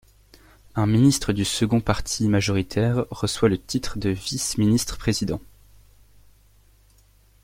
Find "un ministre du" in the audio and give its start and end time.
0.73-1.45